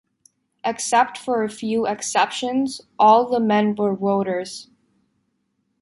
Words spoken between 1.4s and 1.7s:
a